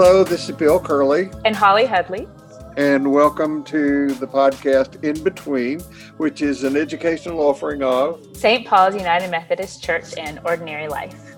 [0.00, 1.28] Hello, this is Bill Curley.
[1.44, 2.28] And Holly Headley.
[2.76, 5.80] And welcome to the podcast In Between,
[6.18, 8.64] which is an educational offering of St.
[8.64, 11.34] Paul's United Methodist Church and Ordinary Life.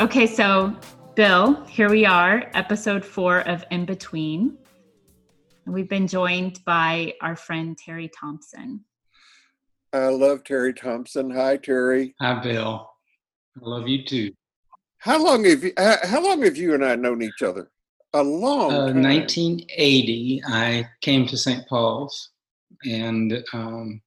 [0.00, 0.74] Okay, so
[1.14, 4.58] Bill, here we are, episode four of In Between.
[5.66, 8.84] And we've been joined by our friend Terry Thompson.
[9.92, 11.30] I love Terry Thompson.
[11.30, 12.16] Hi, Terry.
[12.20, 12.90] Hi, Bill.
[13.56, 14.32] I love you too.
[15.00, 15.72] How long have you?
[15.78, 17.70] How long have you and I known each other?
[18.12, 18.70] A long.
[18.70, 19.02] Uh, time.
[19.02, 21.66] 1980, I came to St.
[21.68, 22.30] Paul's
[22.84, 24.02] and um,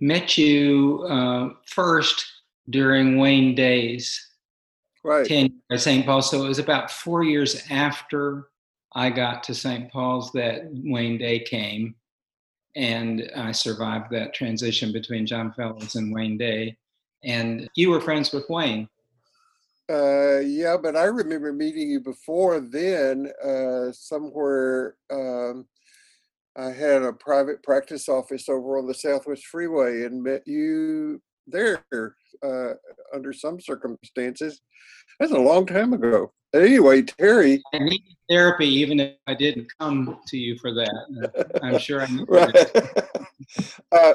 [0.00, 2.26] met you uh, first
[2.68, 4.20] during Wayne Day's
[5.02, 5.26] right.
[5.26, 6.04] tenure at St.
[6.04, 6.30] Paul's.
[6.30, 8.48] So it was about four years after
[8.94, 9.90] I got to St.
[9.90, 11.94] Paul's that Wayne Day came,
[12.74, 16.76] and I survived that transition between John Fellows and Wayne Day.
[17.24, 18.90] And you were friends with Wayne.
[19.88, 24.96] Uh, yeah, but I remember meeting you before then, uh, somewhere.
[25.10, 25.66] Um,
[26.56, 31.84] I had a private practice office over on the Southwest Freeway and met you there
[32.42, 32.70] uh,
[33.14, 34.60] under some circumstances.
[35.20, 36.32] That's a long time ago.
[36.54, 37.62] Anyway, Terry.
[37.74, 41.60] I needed therapy even if I didn't come to you for that.
[41.62, 42.54] I'm sure I needed right.
[42.54, 43.74] it.
[43.92, 44.14] uh,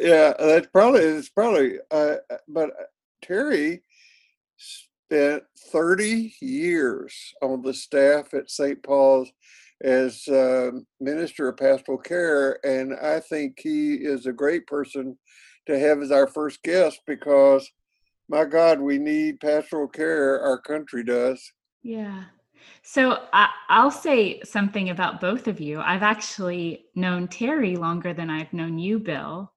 [0.00, 1.78] yeah, that's probably it's probably.
[1.90, 2.70] Uh, but
[3.22, 3.82] Terry
[4.58, 5.42] spent
[5.72, 8.82] 30 years on the staff at St.
[8.82, 9.30] Paul's
[9.82, 15.16] as uh, minister of pastoral care, and I think he is a great person
[15.66, 17.70] to have as our first guest because,
[18.28, 20.40] my God, we need pastoral care.
[20.40, 21.40] Our country does.
[21.82, 22.24] Yeah.
[22.82, 25.80] So I, I'll say something about both of you.
[25.80, 29.52] I've actually known Terry longer than I've known you, Bill.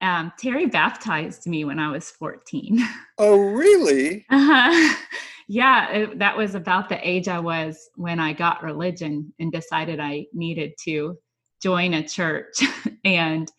[0.00, 2.80] Um, Terry baptized me when I was 14.
[3.18, 4.24] Oh, really?
[4.30, 4.96] uh-huh.
[5.52, 9.98] Yeah, it, that was about the age I was when I got religion and decided
[9.98, 11.18] I needed to
[11.60, 12.62] join a church.
[13.04, 13.50] and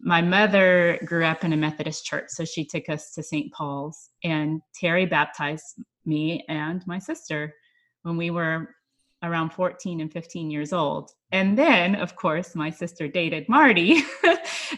[0.00, 3.52] my mother grew up in a Methodist church, so she took us to St.
[3.52, 7.54] Paul's, and Terry baptized me and my sister
[8.04, 8.74] when we were
[9.22, 11.10] around 14 and 15 years old.
[11.32, 14.02] And then, of course, my sister dated Marty,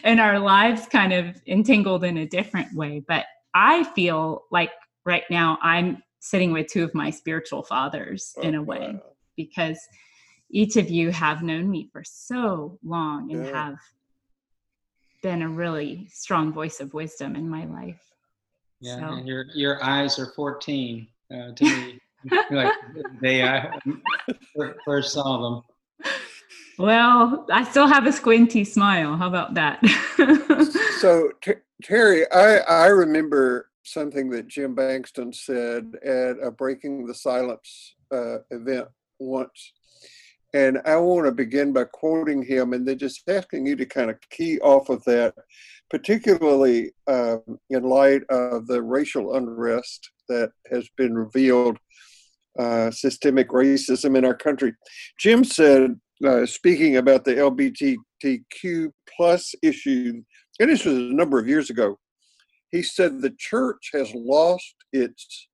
[0.03, 3.03] and our lives kind of entangled in a different way.
[3.07, 4.71] But I feel like
[5.05, 9.01] right now I'm sitting with two of my spiritual fathers in a way wow.
[9.35, 9.79] because
[10.51, 13.51] each of you have known me for so long and Yeah.
[13.69, 13.79] have
[15.23, 18.01] been a really strong voice of wisdom in my life.
[18.79, 21.99] Yeah, So- and your your eyes are 14 uh, to me.
[22.51, 23.79] like the day I
[24.85, 26.13] first saw them.
[26.81, 29.15] Well, I still have a squinty smile.
[29.15, 29.81] How about that?
[31.01, 37.15] So, Ter- Terry, I, I remember something that Jim Bankston said at a Breaking the
[37.15, 38.87] Silence uh, event
[39.17, 39.73] once.
[40.53, 44.11] And I want to begin by quoting him and then just asking you to kind
[44.11, 45.33] of key off of that,
[45.89, 51.79] particularly um, in light of the racial unrest that has been revealed,
[52.59, 54.75] uh, systemic racism in our country.
[55.17, 60.21] Jim said, uh, speaking about the LGBTQ plus issue,
[60.59, 61.97] and this was a number of years ago,
[62.69, 65.47] he said the church has lost its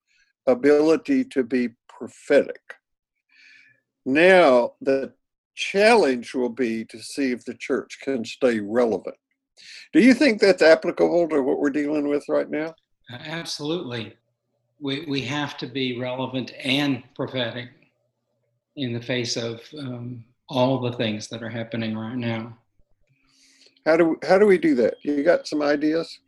[0.45, 2.61] ability to be prophetic.
[4.06, 5.13] Now, the
[5.56, 9.17] challenge will be to see if the church can stay relevant.
[9.91, 12.75] Do you think that's applicable to what we're dealing with right now?
[13.09, 14.16] Absolutely,
[14.79, 17.69] we we have to be relevant and prophetic
[18.75, 22.58] in the face of um, all the things that are happening right now.
[23.85, 24.96] How do how do we do that?
[25.03, 26.19] You got some ideas?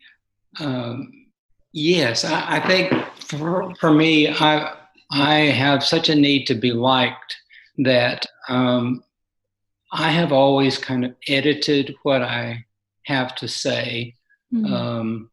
[0.60, 1.28] Um,
[1.74, 4.76] yes, I, I think for, for me, I
[5.12, 7.36] I have such a need to be liked
[7.80, 9.04] that um,
[9.92, 12.66] I have always kind of edited what I
[13.04, 14.16] have to say
[14.52, 14.74] Hmm.
[14.74, 15.30] um,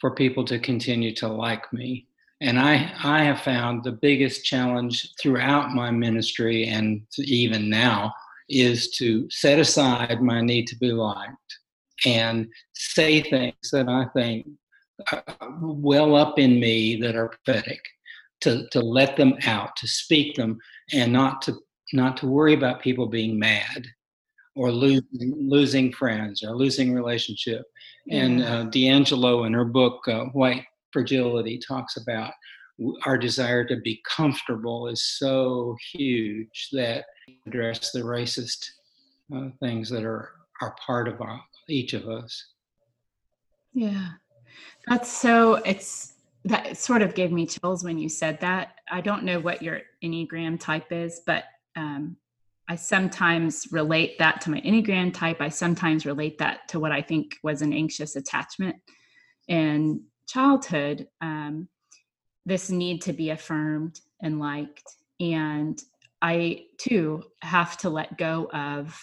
[0.00, 2.08] for people to continue to like me.
[2.40, 8.12] And I, I have found the biggest challenge throughout my ministry and even now
[8.48, 11.58] is to set aside my need to be liked
[12.04, 14.46] and say things that I think
[15.10, 15.20] uh,
[15.60, 17.80] well up in me that are prophetic,
[18.42, 20.58] to, to let them out, to speak them,
[20.92, 21.54] and not to
[21.92, 23.86] not to worry about people being mad
[24.56, 27.62] or losing losing friends or losing relationship.
[28.10, 30.64] And uh, DiAngelo in her book uh, White
[30.94, 32.32] Fragility talks about
[33.04, 37.04] our desire to be comfortable is so huge that
[37.46, 38.64] address the racist
[39.34, 40.30] uh, things that are
[40.62, 42.46] are part of our, each of us.
[43.72, 44.10] Yeah.
[44.86, 46.14] That's so it's
[46.44, 48.76] that sort of gave me chills when you said that.
[48.90, 51.44] I don't know what your Enneagram type is, but
[51.74, 52.16] um,
[52.68, 55.40] I sometimes relate that to my Enneagram type.
[55.40, 58.76] I sometimes relate that to what I think was an anxious attachment
[59.48, 61.08] in childhood.
[61.20, 61.68] Um,
[62.46, 64.96] this need to be affirmed and liked.
[65.20, 65.80] And
[66.20, 68.98] I too have to let go of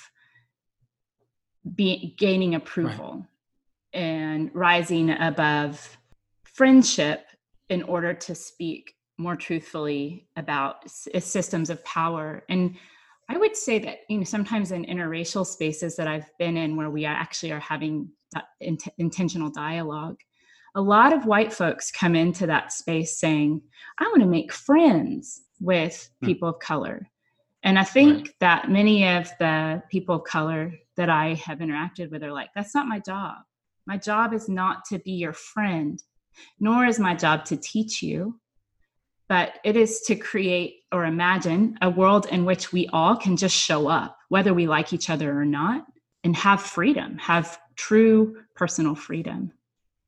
[1.76, 3.26] be, gaining approval
[3.94, 4.02] right.
[4.02, 5.98] and rising above
[6.44, 7.28] friendship
[7.70, 12.76] in order to speak more truthfully about systems of power and
[13.30, 16.90] i would say that you know sometimes in interracial spaces that i've been in where
[16.90, 18.10] we actually are having
[18.60, 20.18] int- intentional dialogue
[20.76, 23.62] a lot of white folks come into that space saying
[24.00, 26.28] i want to make friends with hmm.
[26.28, 27.08] people of color
[27.64, 28.36] and i think right.
[28.40, 32.76] that many of the people of color that i have interacted with are like that's
[32.76, 33.36] not my job
[33.88, 36.02] my job is not to be your friend
[36.60, 38.40] nor is my job to teach you,
[39.28, 43.56] but it is to create or imagine a world in which we all can just
[43.56, 45.86] show up, whether we like each other or not,
[46.24, 49.52] and have freedom, have true personal freedom.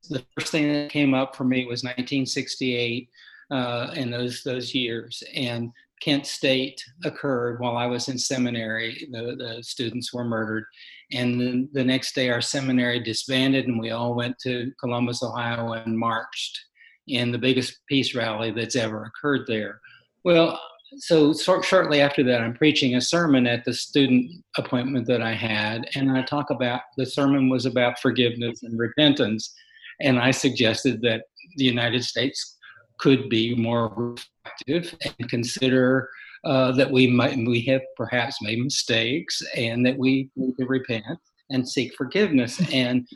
[0.09, 3.09] The first thing that came up for me was 1968
[3.51, 5.71] uh, in those those years, and
[6.03, 9.07] Kent State occurred while I was in seminary.
[9.11, 10.65] The, the students were murdered.
[11.13, 15.71] And then the next day, our seminary disbanded, and we all went to Columbus, Ohio,
[15.73, 16.59] and marched
[17.07, 19.79] in the biggest peace rally that's ever occurred there.
[20.25, 20.59] Well,
[20.97, 25.89] so shortly after that, I'm preaching a sermon at the student appointment that I had,
[25.95, 29.53] and I talk about the sermon was about forgiveness and repentance.
[30.01, 31.23] And I suggested that
[31.57, 32.57] the United States
[32.99, 36.09] could be more reflective and consider
[36.45, 41.17] uh, that we might we have perhaps made mistakes and that we need to repent
[41.49, 42.61] and seek forgiveness.
[42.73, 43.07] And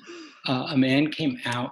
[0.48, 1.72] uh, a man came out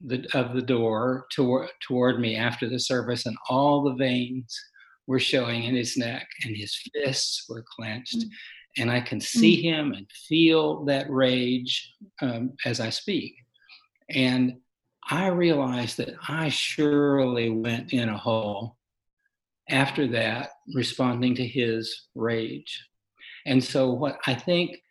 [0.00, 4.58] the, of the door toward toward me after the service, and all the veins
[5.06, 8.18] were showing in his neck, and his fists were clenched.
[8.18, 8.28] Mm.
[8.78, 9.62] And I can see mm.
[9.62, 13.34] him and feel that rage um, as I speak.
[14.10, 14.56] And
[15.08, 18.76] I realized that I surely went in a hole
[19.68, 22.84] after that, responding to his rage.
[23.46, 24.82] And so, what I think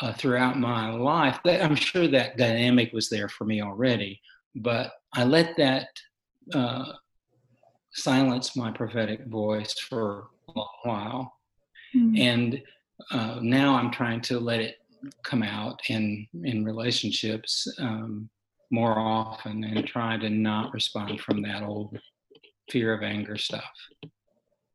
[0.00, 4.20] uh, throughout my life, I'm sure that dynamic was there for me already,
[4.54, 5.88] but I let that
[6.54, 6.92] uh,
[7.92, 11.32] silence my prophetic voice for a long while.
[11.94, 12.16] Mm-hmm.
[12.16, 12.62] And
[13.10, 14.76] uh, now I'm trying to let it
[15.22, 18.28] come out in in relationships um,
[18.70, 21.98] more often and try to not respond from that old
[22.70, 23.64] fear of anger stuff.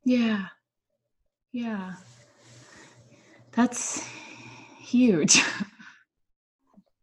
[0.04, 0.46] Yeah.
[1.52, 1.94] Yeah.
[3.52, 4.08] That's
[4.80, 5.42] huge.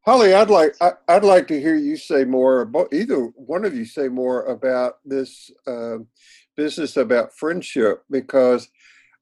[0.07, 3.75] Holly, I'd like I, would like to hear you say more about either one of
[3.77, 5.99] you say more about this uh,
[6.57, 8.69] business about friendship because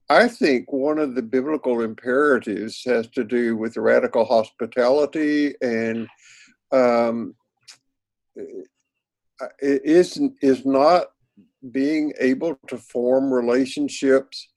[0.09, 6.09] I think one of the biblical imperatives has to do with radical hospitality and
[6.73, 7.35] um,
[9.61, 11.07] is is not
[11.73, 14.49] being able to form relationships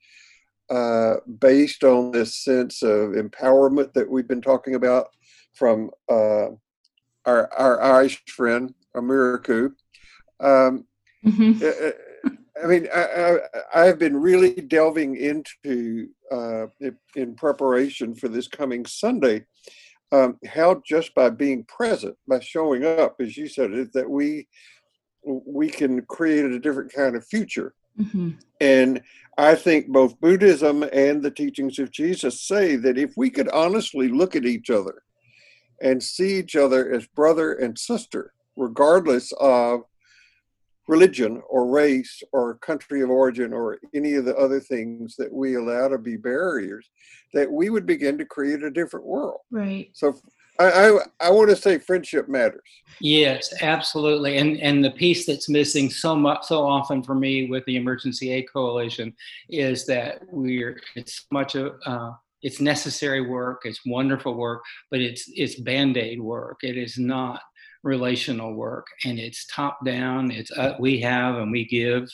[0.69, 5.07] uh, based on this sense of empowerment that we've been talking about
[5.53, 6.47] from uh,
[7.25, 9.73] our our Irish friend Amiraku.
[10.39, 10.85] Um,
[11.25, 11.53] mm-hmm.
[11.61, 11.91] Uh, uh,
[12.63, 16.67] I mean, I, have been really delving into uh,
[17.15, 19.45] in preparation for this coming Sunday
[20.11, 24.47] um, how just by being present, by showing up, as you said, it, that we
[25.23, 27.73] we can create a different kind of future.
[27.99, 28.31] Mm-hmm.
[28.59, 29.01] And
[29.37, 34.07] I think both Buddhism and the teachings of Jesus say that if we could honestly
[34.07, 35.03] look at each other
[35.81, 39.81] and see each other as brother and sister, regardless of
[40.87, 45.55] religion or race or country of origin or any of the other things that we
[45.55, 46.89] allow to be barriers,
[47.33, 49.39] that we would begin to create a different world.
[49.51, 49.89] Right.
[49.93, 50.15] So
[50.59, 52.61] I, I, I want to say friendship matters.
[52.99, 54.37] Yes, absolutely.
[54.37, 58.31] And and the piece that's missing so much so often for me with the Emergency
[58.31, 59.13] Aid Coalition
[59.49, 62.11] is that we're it's much of uh,
[62.41, 66.59] it's necessary work, it's wonderful work, but it's it's band-aid work.
[66.63, 67.41] It is not
[67.83, 72.07] relational work and it's top down it's uh, we have and we give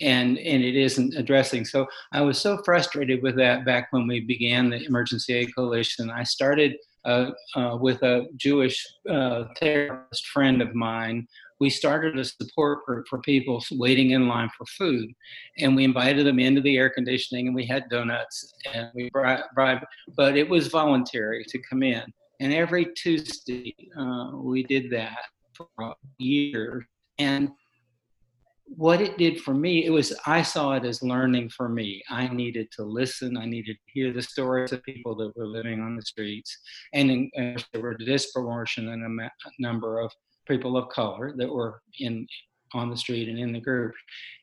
[0.00, 1.64] and and it isn't addressing.
[1.64, 6.10] So i was so frustrated with that back when we began the emergency aid coalition.
[6.10, 11.26] I started uh, uh, with a jewish uh, therapist friend of mine.
[11.60, 15.10] We started a support group for people waiting in line for food
[15.58, 19.84] and we invited them into the air conditioning and we had donuts and we bribed
[20.16, 22.02] but it was voluntary to come in
[22.44, 25.16] and every Tuesday, uh, we did that
[25.54, 26.86] for a year.
[27.18, 27.48] And
[28.66, 32.02] what it did for me, it was I saw it as learning for me.
[32.10, 33.38] I needed to listen.
[33.38, 36.54] I needed to hear the stories of people that were living on the streets,
[36.92, 39.00] and, in, and there were a disproportionate
[39.58, 40.12] number of
[40.46, 42.26] people of color that were in
[42.74, 43.94] on the street and in the group,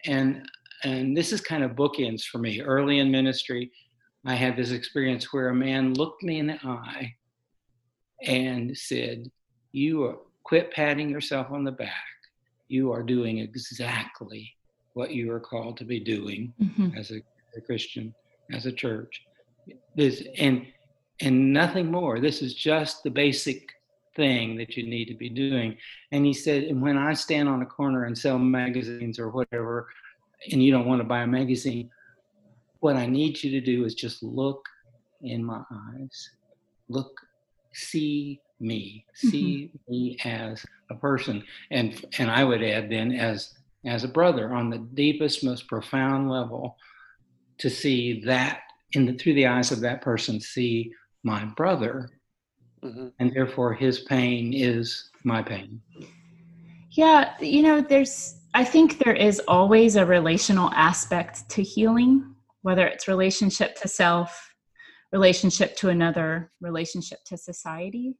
[0.07, 0.49] and
[0.83, 2.61] and this is kind of bookends for me.
[2.61, 3.71] Early in ministry,
[4.25, 7.13] I had this experience where a man looked me in the eye
[8.23, 9.29] and said,
[9.71, 11.93] "You are, quit patting yourself on the back
[12.71, 14.55] you are doing exactly
[14.93, 16.97] what you are called to be doing mm-hmm.
[16.97, 17.21] as a,
[17.57, 18.15] a, Christian,
[18.53, 19.23] as a church.
[19.95, 20.65] This and
[21.19, 22.19] and nothing more.
[22.19, 23.69] This is just the basic
[24.15, 25.77] thing that you need to be doing.
[26.11, 29.87] And he said, and when I stand on a corner and sell magazines or whatever,
[30.51, 31.91] and you don't want to buy a magazine,
[32.79, 34.67] what I need you to do is just look
[35.21, 36.31] in my eyes.
[36.89, 37.21] Look,
[37.73, 39.91] see me, see mm-hmm.
[39.91, 43.53] me as a person, and and I would add then as
[43.85, 46.77] as a brother on the deepest, most profound level,
[47.57, 48.61] to see that
[48.93, 50.91] in the, through the eyes of that person, see
[51.23, 52.09] my brother,
[52.83, 53.07] mm-hmm.
[53.19, 55.81] and therefore his pain is my pain.
[56.91, 62.85] Yeah, you know, there's I think there is always a relational aspect to healing, whether
[62.85, 64.50] it's relationship to self,
[65.11, 68.15] relationship to another, relationship to society.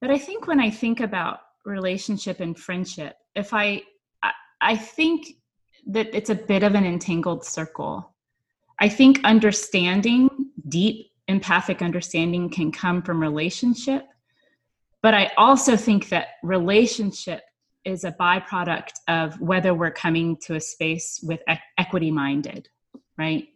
[0.00, 3.82] But I think when I think about relationship and friendship, if I,
[4.60, 5.36] I, think
[5.86, 8.14] that it's a bit of an entangled circle.
[8.78, 10.28] I think understanding,
[10.68, 14.04] deep empathic understanding can come from relationship.
[15.02, 17.42] But I also think that relationship
[17.84, 21.40] is a byproduct of whether we're coming to a space with
[21.78, 22.68] equity minded,
[23.16, 23.46] right?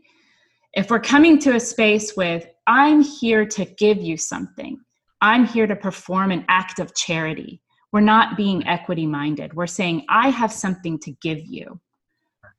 [0.75, 4.79] If we're coming to a space with, I'm here to give you something,
[5.21, 7.61] I'm here to perform an act of charity.
[7.93, 9.53] We're not being equity minded.
[9.55, 11.81] We're saying, I have something to give you.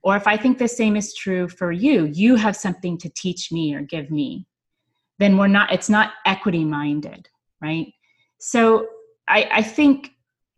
[0.04, 3.52] Or if I think the same is true for you, you have something to teach
[3.52, 4.46] me or give me,
[5.20, 7.30] then we're not, it's not equity minded,
[7.62, 7.94] right?
[8.40, 8.88] So
[9.28, 10.12] I, I think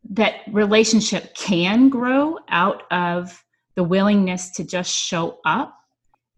[0.10, 3.43] that relationship can grow out of
[3.75, 5.77] the willingness to just show up.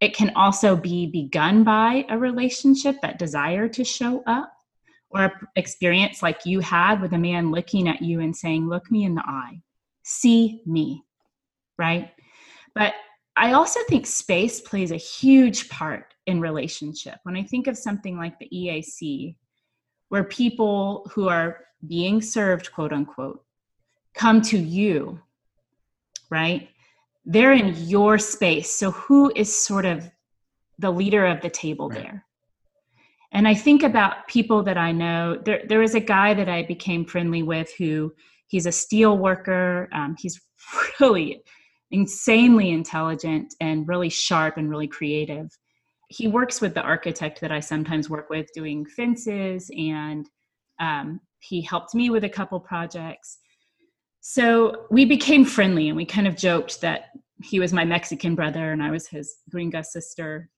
[0.05, 4.53] It can also be begun by a relationship, that desire to show up
[5.09, 8.91] or an experience like you had with a man looking at you and saying, Look
[8.91, 9.62] me in the eye,
[10.03, 11.03] see me,
[11.79, 12.12] right?
[12.75, 12.93] But
[13.35, 17.15] I also think space plays a huge part in relationship.
[17.24, 19.35] When I think of something like the EAC,
[20.09, 23.43] where people who are being served, quote unquote,
[24.13, 25.19] come to you,
[26.29, 26.69] right?
[27.25, 28.72] They're in your space.
[28.72, 30.10] So, who is sort of
[30.77, 32.00] the leader of the table right.
[32.00, 32.25] there?
[33.32, 35.38] And I think about people that I know.
[35.44, 38.13] There, there is a guy that I became friendly with who
[38.48, 39.89] he's a steel worker.
[39.94, 40.39] Um, he's
[41.00, 41.41] really
[41.91, 45.50] insanely intelligent and really sharp and really creative.
[46.10, 50.29] He works with the architect that I sometimes work with doing fences, and
[50.79, 53.39] um, he helped me with a couple projects.
[54.27, 57.12] So we became friendly and we kind of joked that
[57.44, 60.50] he was my Mexican brother and I was his gringa sister.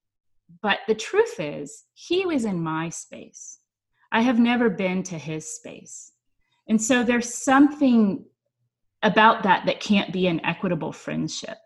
[0.61, 3.59] But the truth is, he was in my space.
[4.13, 6.13] I have never been to his space.
[6.69, 8.23] And so there's something
[9.03, 11.57] about that that can't be an equitable friendship.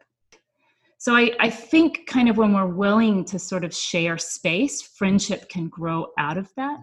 [0.98, 5.50] So I, I think kind of when we're willing to sort of share space, friendship
[5.50, 6.79] can grow out of that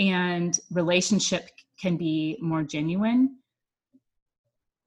[0.00, 1.48] and relationship
[1.80, 3.36] can be more genuine.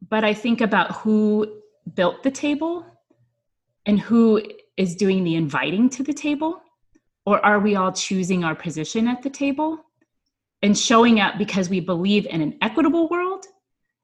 [0.07, 1.61] But I think about who
[1.93, 2.85] built the table
[3.85, 4.41] and who
[4.77, 6.61] is doing the inviting to the table?
[7.25, 9.83] Or are we all choosing our position at the table
[10.61, 13.45] and showing up because we believe in an equitable world?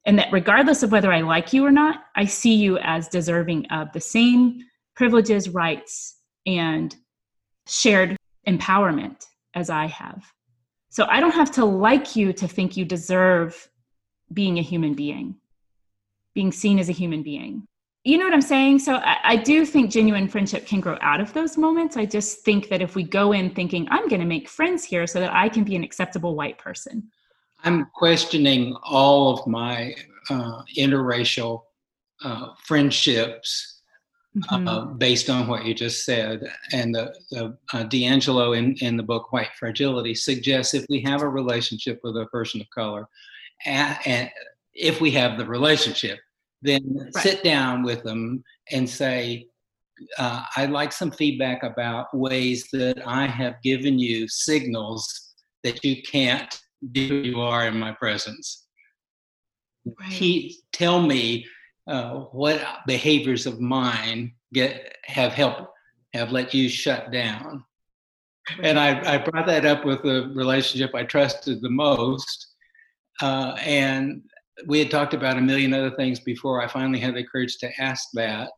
[0.06, 3.68] And that regardless of whether I like you or not, I see you as deserving
[3.68, 4.60] of the same
[4.96, 6.96] privileges, rights, and
[7.68, 8.16] shared
[8.48, 9.26] empowerment
[9.56, 10.24] as I have.
[10.90, 13.70] So I don't have to like you to think you deserve
[14.32, 15.36] being a human being,
[16.36, 17.68] being seen as a human being
[18.06, 18.80] you know what I'm saying?
[18.80, 21.98] So I, I, do think genuine friendship can grow out of those moments.
[21.98, 25.08] I just think that if we go in thinking, I'm going to make friends here
[25.08, 27.10] so that I can be an acceptable white person.
[27.64, 29.96] I'm questioning all of my
[30.30, 31.64] uh, interracial
[32.24, 33.82] uh, friendships
[34.38, 34.68] mm-hmm.
[34.68, 36.42] uh, based on what you just said.
[36.74, 41.24] And the, the uh, DiAngelo in, in the book White Fragility suggests if we have
[41.24, 43.08] a relationship with a person of color,
[43.66, 44.30] and, and
[44.76, 46.20] if we have the relationship,
[46.62, 47.24] then right.
[47.24, 49.48] sit down with them and say,
[50.18, 56.02] uh, I'd like some feedback about ways that I have given you signals that you
[56.04, 56.54] can't
[56.92, 58.68] be who you are in my presence.
[59.86, 60.12] Right.
[60.12, 61.46] He, tell me
[61.88, 65.68] uh, what behaviors of mine get have helped
[66.14, 67.64] have let you shut down.
[68.62, 72.48] And I, I brought that up with the relationship I trusted the most.
[73.22, 74.22] Uh, and
[74.68, 77.82] we had talked about a million other things before I finally had the courage to
[77.82, 78.52] ask that.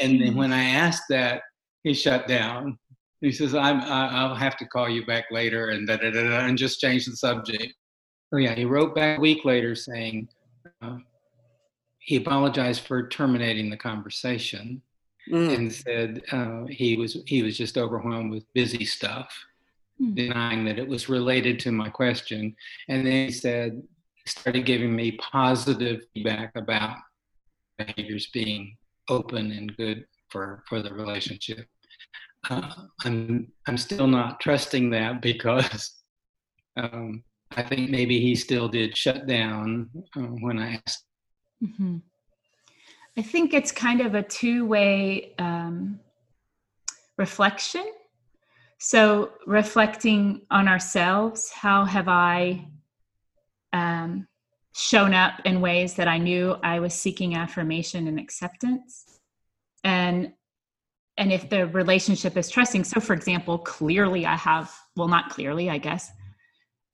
[0.00, 0.38] And then mm-hmm.
[0.38, 1.42] when I asked that,
[1.82, 2.78] he shut down.
[3.20, 6.46] He says, I'm, I'll have to call you back later and da, da, da, da,
[6.46, 7.72] and just change the subject.
[8.32, 10.28] Oh yeah, he wrote back a week later saying
[10.82, 10.98] uh,
[11.98, 14.82] he apologized for terminating the conversation
[15.30, 15.54] mm.
[15.54, 19.32] and said uh, he was he was just overwhelmed with busy stuff,
[20.00, 20.14] mm.
[20.14, 22.54] denying that it was related to my question.
[22.88, 23.82] And then he said
[24.26, 26.96] started giving me positive feedback about
[27.78, 28.76] behaviors being
[29.08, 31.66] open and good for for the relationship.
[32.50, 32.72] Uh,
[33.04, 36.02] I'm I'm still not trusting that because
[36.76, 37.22] um,
[37.56, 41.04] I think maybe he still did shut down uh, when I asked.
[41.62, 41.98] Mm-hmm.
[43.16, 46.00] I think it's kind of a two way um,
[47.16, 47.92] reflection.
[48.78, 52.66] So, reflecting on ourselves, how have I
[53.76, 54.26] um,
[54.74, 59.18] shown up in ways that I knew I was seeking affirmation and acceptance?
[59.84, 60.32] And
[61.18, 65.70] and if the relationship is trusting so for example clearly i have well not clearly
[65.70, 66.12] i guess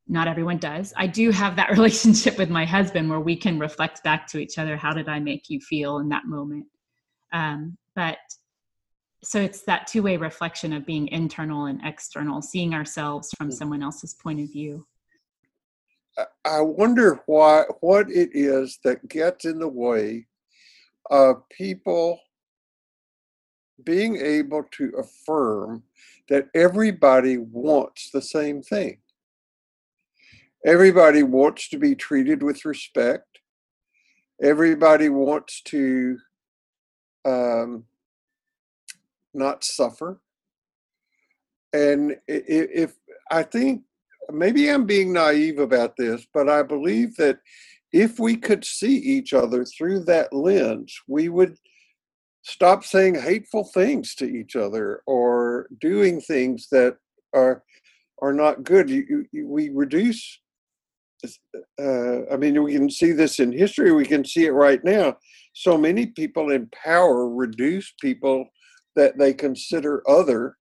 [0.08, 0.92] not everyone does.
[0.96, 4.58] I do have that relationship with my husband where we can reflect back to each
[4.58, 4.76] other.
[4.76, 6.66] How did I make you feel in that moment?
[7.32, 8.18] Um, but
[9.24, 13.52] so it's that two way reflection of being internal and external, seeing ourselves from hmm.
[13.52, 14.86] someone else's point of view.
[16.44, 20.26] I wonder why what it is that gets in the way
[21.10, 22.20] of people
[23.84, 25.82] being able to affirm
[26.28, 28.98] that everybody wants the same thing
[30.64, 33.40] everybody wants to be treated with respect.
[34.42, 36.18] Everybody wants to
[37.24, 37.84] um,
[39.34, 40.20] not suffer.
[41.72, 42.94] And if, if
[43.30, 43.82] I think
[44.30, 47.38] maybe I'm being naive about this, but I believe that
[47.92, 51.56] if we could see each other through that lens, we would
[52.42, 56.96] stop saying hateful things to each other or doing things that
[57.34, 57.62] are
[58.20, 58.88] are not good.
[58.88, 60.38] You, you, we reduce
[61.80, 65.16] uh, I mean, we can see this in history, we can see it right now.
[65.52, 68.48] So many people in power reduce people
[68.96, 70.56] that they consider other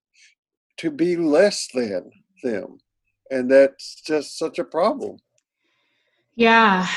[0.78, 2.12] to be less than
[2.44, 2.78] them.
[3.32, 5.18] And that's just such a problem.
[6.36, 6.88] Yeah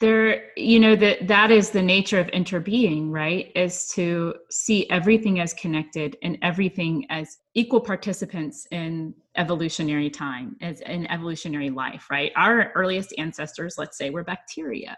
[0.00, 3.50] there you know that that is the nature of interbeing right?
[3.54, 10.80] Is to see everything as connected and everything as equal participants in evolutionary time as
[10.82, 12.32] in evolutionary life right?
[12.36, 14.96] Our earliest ancestors let's say were bacteria.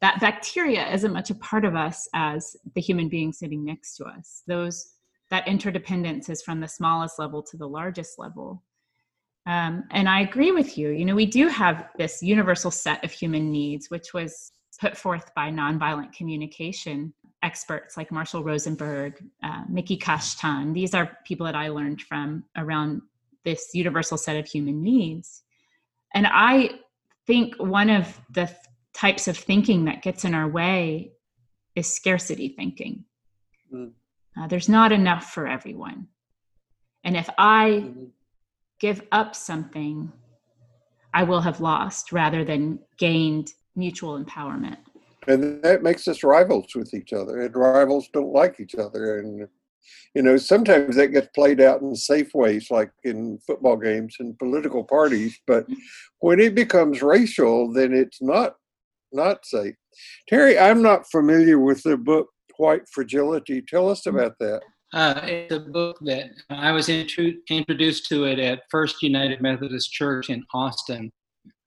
[0.00, 3.96] That bacteria is as much a part of us as the human being sitting next
[3.96, 4.42] to us.
[4.46, 4.94] Those
[5.30, 8.62] that interdependence is from the smallest level to the largest level
[9.46, 10.90] um, and I agree with you.
[10.90, 15.30] You know, we do have this universal set of human needs, which was put forth
[15.34, 20.74] by nonviolent communication experts like Marshall Rosenberg, uh, Miki Kashtan.
[20.74, 23.00] These are people that I learned from around
[23.44, 25.42] this universal set of human needs.
[26.14, 26.70] And I
[27.26, 28.56] think one of the th-
[28.94, 31.12] types of thinking that gets in our way
[31.74, 33.04] is scarcity thinking.
[33.72, 33.92] Mm.
[34.38, 36.08] Uh, there's not enough for everyone.
[37.04, 38.04] And if I mm-hmm
[38.80, 40.10] give up something
[41.12, 44.78] I will have lost rather than gained mutual empowerment.
[45.26, 47.42] And that makes us rivals with each other.
[47.42, 49.18] And rivals don't like each other.
[49.18, 49.46] And,
[50.14, 54.38] you know, sometimes that gets played out in safe ways, like in football games and
[54.38, 55.38] political parties.
[55.46, 55.74] But mm-hmm.
[56.20, 58.54] when it becomes racial, then it's not
[59.12, 59.74] not safe.
[60.28, 63.60] Terry, I'm not familiar with the book White Fragility.
[63.60, 64.16] Tell us mm-hmm.
[64.16, 64.62] about that.
[64.92, 69.92] Uh, it's a book that I was intru- introduced to it at First United Methodist
[69.92, 71.12] Church in Austin.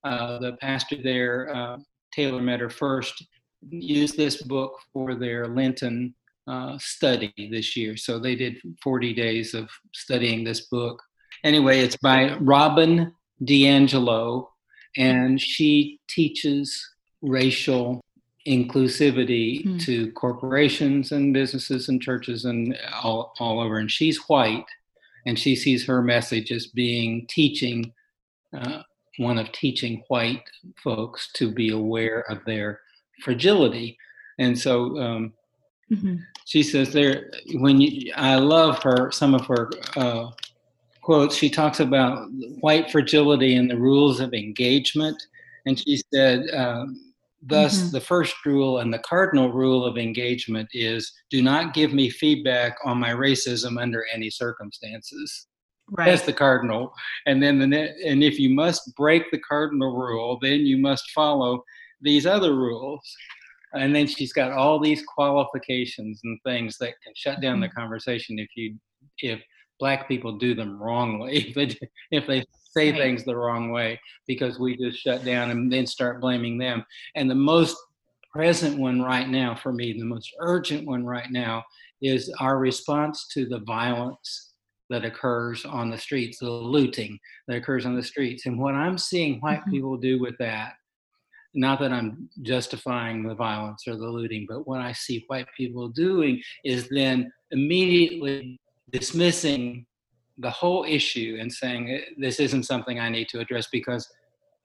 [0.03, 1.77] Uh, the pastor there, uh,
[2.13, 3.23] Taylor Metter Fuerst,
[3.69, 6.13] used this book for their Lenten
[6.47, 7.95] uh, study this year.
[7.95, 11.01] So they did 40 days of studying this book.
[11.45, 14.47] Anyway, it's by Robin DiAngelo,
[14.97, 16.85] and she teaches
[17.21, 18.01] racial
[18.47, 19.81] inclusivity mm.
[19.85, 23.77] to corporations and businesses and churches and all, all over.
[23.77, 24.65] And she's white,
[25.25, 27.93] and she sees her message as being teaching,
[28.55, 28.81] uh,
[29.17, 30.43] one of teaching white
[30.83, 32.81] folks to be aware of their
[33.21, 33.97] fragility.
[34.39, 35.33] And so um,
[35.89, 36.15] mm-hmm.
[36.45, 40.31] she says there, when you, I love her, some of her uh,
[41.01, 42.27] quotes, she talks about
[42.59, 45.21] white fragility and the rules of engagement.
[45.65, 47.12] And she said, um,
[47.45, 47.91] Thus, Mhm.
[47.91, 52.77] the first rule and the cardinal rule of engagement is do not give me feedback
[52.85, 55.47] on my racism under any circumstances.
[55.91, 56.05] Right.
[56.05, 56.93] That's the cardinal.
[57.25, 61.11] And then the ne- and if you must break the cardinal rule, then you must
[61.11, 61.63] follow
[61.99, 63.01] these other rules.
[63.73, 68.39] And then she's got all these qualifications and things that can shut down the conversation
[68.39, 68.77] if you
[69.19, 69.41] if
[69.79, 71.35] black people do them wrongly.
[71.49, 71.77] If they
[72.11, 72.99] if they say Right.
[73.01, 76.83] things the wrong way because we just shut down and then start blaming them.
[77.15, 77.77] And the most
[78.31, 81.63] present one right now for me, the most urgent one right now
[82.01, 84.53] is our response to the violence
[84.89, 88.45] that occurs on the streets, the looting that occurs on the streets.
[88.45, 89.71] And what I'm seeing white Mhm.
[89.71, 90.73] people do with that,
[91.53, 95.87] not that I'm justifying the violence or the looting, but what I see white people
[95.89, 98.59] doing is then immediately
[98.89, 99.85] dismissing
[100.37, 104.09] the whole issue and saying "Eh, this isn't something I need to address because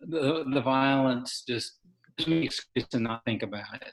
[0.01, 1.79] the, the violence just
[2.17, 3.93] gives me excuse to not think about it.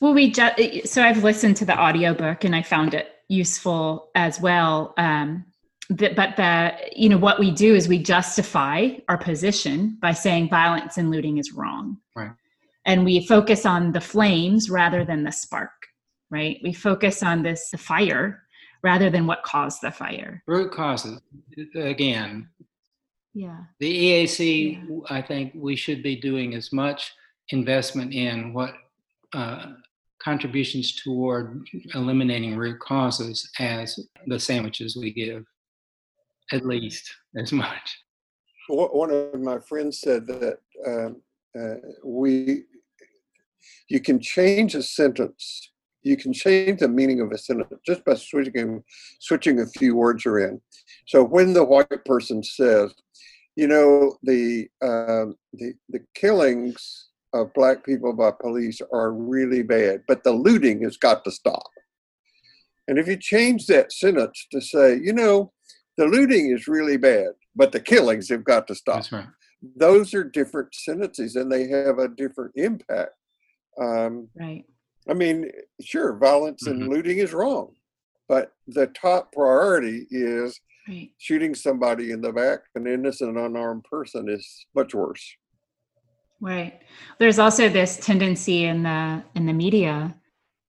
[0.00, 4.40] Well, we just so I've listened to the audiobook and I found it useful as
[4.40, 4.94] well.
[4.96, 5.44] Um,
[5.90, 10.48] that, but the you know what we do is we justify our position by saying
[10.48, 12.32] violence and looting is wrong, Right.
[12.84, 15.70] And we focus on the flames rather than the spark,
[16.30, 16.58] right?
[16.64, 18.41] We focus on this the fire
[18.82, 20.42] rather than what caused the fire.
[20.46, 21.20] Root causes,
[21.74, 22.48] again,
[23.34, 23.64] Yeah.
[23.78, 27.12] the EAC, I think we should be doing as much
[27.50, 28.74] investment in what
[29.32, 29.72] uh,
[30.22, 35.44] contributions toward eliminating root causes as the sandwiches we give,
[36.52, 37.98] at least as much.
[38.68, 41.22] One one of my friends said that um,
[41.58, 42.64] uh, we,
[43.88, 45.71] you can change a sentence,
[46.02, 48.82] you can change the meaning of a sentence just by switching
[49.20, 50.60] switching a few words around.
[51.06, 52.92] So when the white person says,
[53.56, 60.02] you know, the um, the the killings of black people by police are really bad,
[60.06, 61.70] but the looting has got to stop.
[62.88, 65.52] And if you change that sentence to say, you know,
[65.96, 68.96] the looting is really bad, but the killings have got to stop.
[68.96, 69.26] That's right.
[69.76, 73.12] Those are different sentences and they have a different impact.
[73.80, 74.64] Um, Right.
[75.08, 76.88] I mean, sure, violence and Mhm.
[76.88, 77.74] looting is wrong,
[78.28, 81.12] but the top priority is Right.
[81.18, 85.36] shooting somebody in the back, an innocent, unarmed person, is much worse.
[86.40, 86.82] Right.
[87.18, 90.20] There's also this tendency in the in the media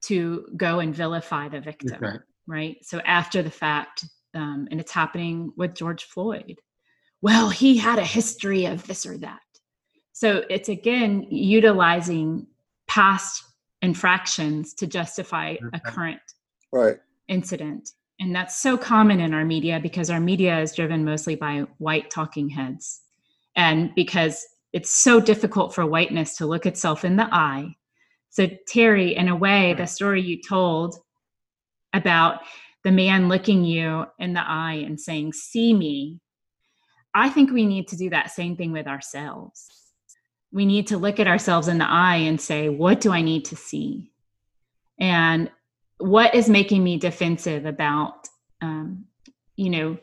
[0.02, 1.89] to go and vilify the victim.
[1.89, 2.22] That's right.
[2.46, 2.86] right?
[2.86, 6.60] So after the fact, um, and it's happening with George Floyd.
[7.22, 9.41] Well, he had a history of this or that.
[10.12, 12.48] So it's again utilizing
[12.88, 13.43] past
[13.84, 16.22] infractions to justify a current
[16.72, 16.98] Right.
[17.28, 17.91] incident.
[18.19, 22.10] And that's so common in our media because our media is driven mostly by white
[22.10, 23.02] talking heads.
[23.56, 27.76] And because it's so difficult for whiteness to look itself in the eye.
[28.30, 30.96] So, Terry, in a way, the story you told
[31.93, 32.41] about
[32.84, 36.19] the man looking you in the eye and saying, See me,
[37.13, 39.83] I think we need to do that same thing with ourselves.
[40.54, 43.46] We need to look at ourselves in the eye and say, What do I need
[43.46, 44.12] to see?
[45.00, 45.50] And
[45.98, 48.28] what is making me defensive about
[48.62, 49.06] um,
[49.56, 49.98] you know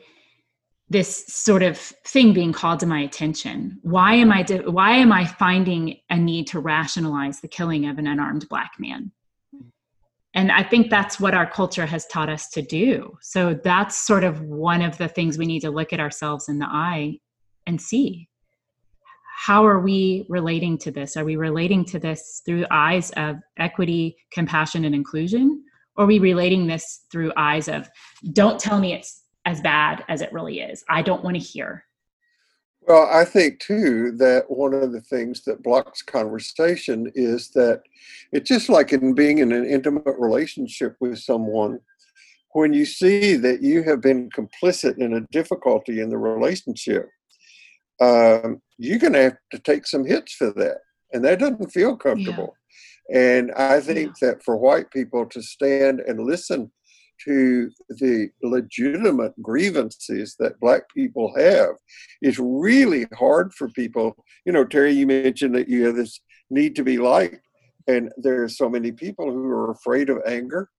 [0.89, 3.79] this sort of thing being called to my attention?
[3.81, 7.97] Why am i de- why am i finding a need to rationalize the killing of
[7.97, 9.11] an unarmed black man?
[10.33, 13.17] And i think that's what our culture has taught us to do.
[13.21, 16.59] So that's sort of one of the things we need to look at ourselves in
[16.59, 17.19] the eye
[17.67, 18.27] and see
[19.41, 21.17] how are we relating to this?
[21.17, 25.63] Are we relating to this through eyes of equity compassion and inclusion?
[25.95, 27.89] Or are we relating this through eyes of
[28.33, 30.83] don't tell me it's as bad as it really is.
[30.89, 31.83] I don't want to hear.
[32.81, 37.81] Well, I think too that one of the things that blocks conversation is that
[38.31, 41.79] it's just like in being in an intimate relationship with someone.
[42.53, 47.09] When you see that you have been complicit in a difficulty in the relationship,
[48.01, 50.79] um, you're going to have to take some hits for that.
[51.13, 52.55] And that doesn't feel comfortable.
[53.13, 56.71] And I think that for white people to stand and listen
[57.25, 61.75] to the legitimate grievances that black people have
[62.21, 64.15] is really hard for people.
[64.45, 67.45] You know, Terry, you mentioned that you have this need to be liked,
[67.87, 70.69] and there are so many people who are afraid of anger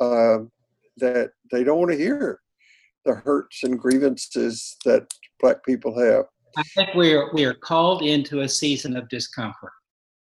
[0.00, 0.50] um,
[0.98, 2.40] that they don't want to hear
[3.04, 5.06] the hurts and grievances that
[5.40, 6.26] black people have.
[6.56, 9.72] I think we are we are called into a season of discomfort.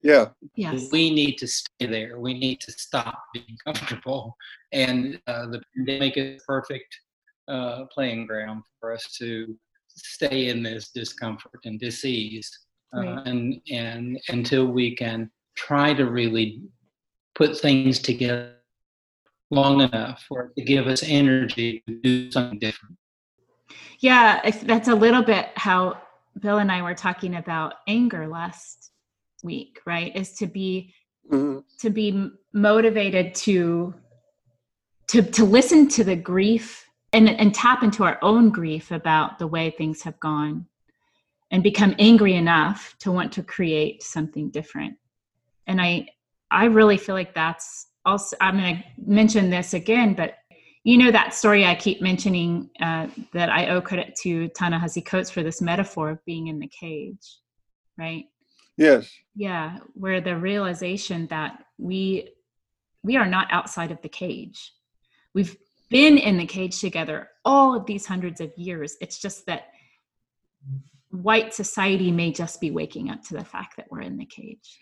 [0.03, 2.19] Yeah, yes We need to stay there.
[2.19, 4.37] We need to stop being comfortable,
[4.73, 6.97] and uh, the pandemic is perfect
[7.49, 9.57] uh, playing ground for us to
[9.89, 12.51] stay in this discomfort and disease,
[12.97, 13.27] uh, Right.
[13.27, 16.63] and and until we can try to really
[17.35, 18.57] put things together
[19.51, 22.97] long enough for it to give us energy to do something different.
[24.01, 26.01] Yeah, that's a little bit how
[26.41, 28.93] Bill and I were talking about anger last
[29.43, 30.15] week, right?
[30.17, 30.95] Is to be
[31.31, 31.61] mm-hmm.
[31.81, 33.95] to be motivated to
[35.09, 39.47] to to listen to the grief and and tap into our own grief about the
[39.47, 40.67] way things have gone
[41.51, 44.97] and become angry enough to want to create something different.
[45.67, 46.09] And I
[46.51, 50.35] I really feel like that's also I'm going to mention this again, but
[50.85, 55.31] you know that story I keep mentioning uh, that I owe credit to Ta-Nehisi Coates
[55.31, 57.39] for this metaphor of being in the cage,
[57.97, 58.25] right?
[58.77, 59.09] Yes.
[59.37, 62.31] Yeah, where the realization that we
[63.05, 64.73] we are not outside of the cage.
[65.35, 65.57] We've
[65.91, 68.97] been in the cage together all of these hundreds of years.
[69.01, 69.69] It's just that
[71.11, 74.81] white society may just be waking up to the fact that we're in the cage.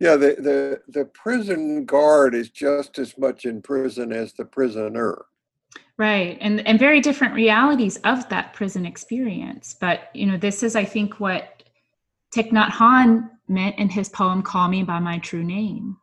[0.00, 5.26] Yeah, the, the, the prison guard is just as much in prison as the prisoner.
[6.00, 6.38] Right.
[6.40, 9.76] And and very different realities of that prison experience.
[9.78, 11.62] But you know, this is I think what
[12.34, 15.98] Thich Nhat meant in his poem Call Me by My True Name.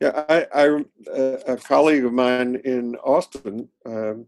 [0.00, 0.84] Yeah, I, I
[1.46, 4.24] a colleague of mine in Austin um,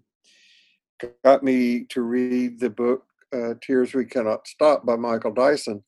[1.25, 5.83] got me to read the book uh, Tears We Cannot Stop by Michael Dyson.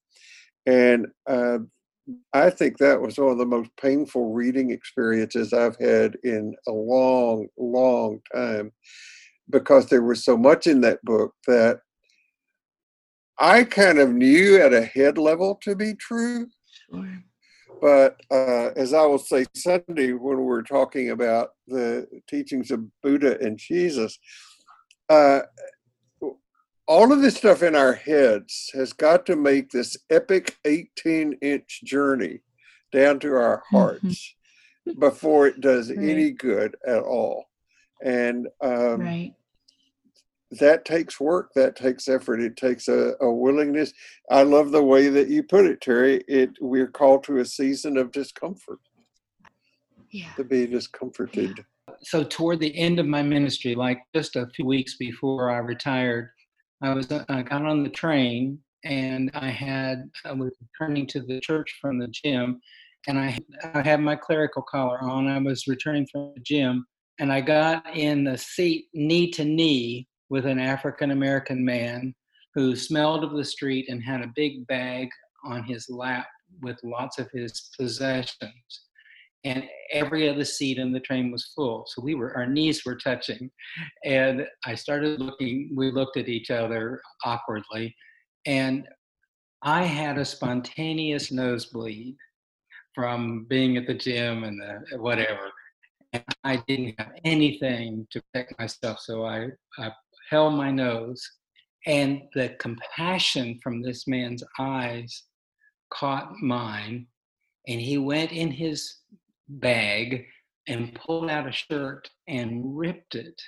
[0.65, 1.59] And uh,
[2.33, 6.73] I think that was one of the most painful reading experiences I've had in a
[6.73, 8.73] long, long time
[9.51, 11.81] because there was so much in that book that
[13.39, 16.47] I kind of knew at a head level to be true.
[16.91, 17.23] Sure.
[17.81, 23.39] But uh, as I will say Sunday when we're talking about the teachings of Buddha
[23.41, 24.19] and Jesus,
[25.09, 25.41] uh,
[26.87, 31.81] all of this stuff in our heads has got to make this epic 18 inch
[31.85, 32.41] journey
[32.93, 33.77] down to our mm-hmm.
[33.77, 34.35] hearts
[34.99, 35.99] before it does right.
[35.99, 37.47] any good at all.
[38.03, 39.35] And um, right.
[40.53, 43.93] that takes work, that takes effort, it takes a, a, willingness.
[44.31, 46.23] I love the way that you put it, Terry.
[46.29, 48.81] It we're called to a season of discomfort.
[50.11, 50.33] Yeah.
[50.37, 51.55] To be discomforted.
[51.57, 51.95] Yeah.
[52.03, 56.31] So toward the end of my ministry, like just a few weeks before I retired,
[56.83, 61.21] I was uh, I got on the train and I had I was returning to
[61.21, 62.61] the church from the gym,
[63.09, 63.39] and I
[63.73, 65.27] I had my clerical collar on.
[65.27, 66.87] I was returning from the gym,
[67.19, 72.15] and I got in the seat knee to knee with an African American man
[72.55, 75.09] who smelled of the street and had a big bag
[75.45, 76.27] on his lap
[76.63, 78.85] with lots of his possessions
[79.45, 81.85] and every other seat in the train was full.
[81.87, 83.51] So we were, our knees were touching.
[84.05, 87.95] And I started looking, we looked at each other awkwardly.
[88.47, 88.89] And
[89.63, 92.17] I had a spontaneous nosebleed
[92.95, 95.51] from being at the gym and the whatever.
[96.15, 99.01] And I didn't have anything to protect myself.
[99.01, 99.91] So I, I
[100.31, 101.23] held my nose.
[101.87, 105.25] And the compassion from this man's eyes
[105.93, 107.07] caught mine.
[107.69, 109.01] And he went in his
[109.49, 110.27] bag
[110.67, 113.41] and pulled out a shirt and ripped it.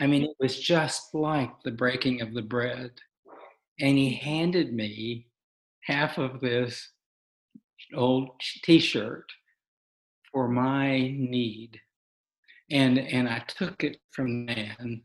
[0.00, 2.90] I mean, it was just like the breaking of the bread.
[3.80, 5.26] And he handed me
[5.84, 6.90] half of this
[7.94, 8.30] old
[8.64, 9.26] t-shirt
[10.32, 11.78] for my need.
[12.70, 15.02] And and I took it from then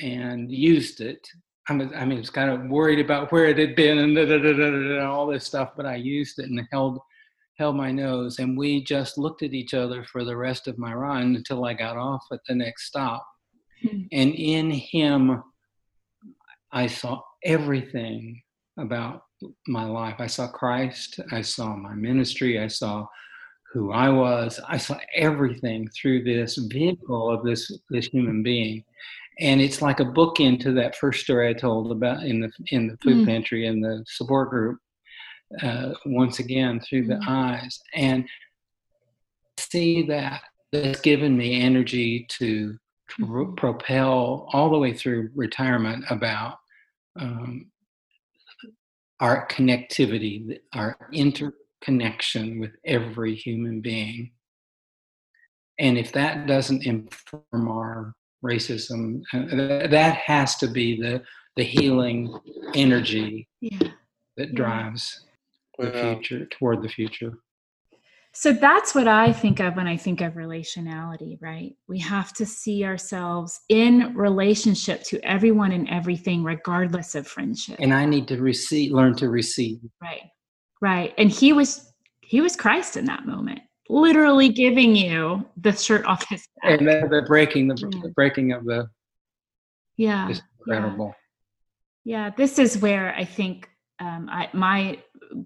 [0.00, 1.26] and used it.
[1.68, 4.16] I was I mean, I was kind of worried about where it had been and
[4.16, 6.98] da, da, da, all this stuff, but I used it and held
[7.56, 10.92] held my nose, and we just looked at each other for the rest of my
[10.92, 13.26] run until I got off at the next stop.
[13.84, 14.06] Mm-hmm.
[14.12, 15.42] And in him,
[16.72, 18.42] I saw everything
[18.78, 19.22] about
[19.68, 20.16] my life.
[20.18, 23.06] I saw Christ, I saw my ministry, I saw
[23.74, 24.60] who I was.
[24.68, 28.84] I saw everything through this vehicle of this this human being.
[29.40, 32.86] And it's like a bookend to that first story I told about in the in
[32.86, 33.26] the food mm.
[33.26, 34.78] pantry and the support group
[35.62, 37.28] uh, once again through the mm-hmm.
[37.28, 38.28] eyes and
[39.58, 42.76] see that that's given me energy to
[43.20, 43.54] mm-hmm.
[43.54, 46.58] propel all the way through retirement about
[47.18, 47.70] um,
[49.20, 54.32] our connectivity, our interconnection with every human being.
[55.78, 58.14] And if that doesn't inform our
[58.44, 61.22] racism, uh, that has to be the
[61.56, 62.36] the healing
[62.74, 63.88] energy yeah.
[64.36, 65.24] that drives
[65.78, 67.32] the um future toward the future
[68.32, 72.44] so that's what i think of when i think of relationality right we have to
[72.46, 78.40] see ourselves in relationship to everyone and everything regardless of friendship and i need to
[78.40, 80.22] receive learn to receive right
[80.80, 86.04] right and he was he was Christ in that moment, literally giving you the shirt
[86.04, 86.80] off his back.
[86.80, 88.00] And then the breaking, the, Yeah.
[88.02, 88.88] the breaking of the
[89.96, 90.28] yeah.
[90.28, 91.14] is incredible.
[92.04, 93.68] Yeah, this is where I think
[94.04, 94.98] um, I, my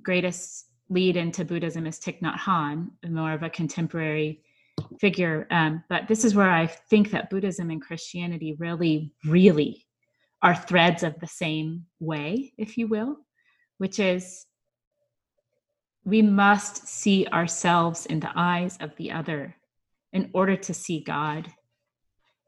[0.03, 4.43] greatest lead into Buddhism is Thich Nhat Hanh, more of a contemporary
[5.01, 5.47] figure.
[5.51, 9.87] Um, but this is where I think that Buddhism and Christianity really, really
[10.43, 13.19] are threads of the same way, if you will,
[13.79, 14.47] which is
[16.05, 19.55] we must see ourselves in the eyes of the other
[20.13, 21.53] in order to see God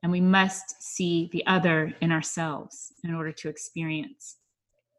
[0.02, 4.36] and we must see the other in ourselves in order to experience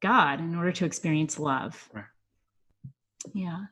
[0.01, 1.89] God, in order to experience love.
[1.93, 2.03] Right.
[3.33, 3.65] Yeah.